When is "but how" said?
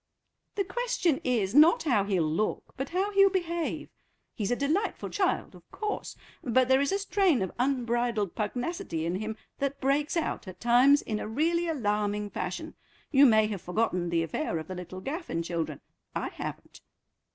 2.75-3.11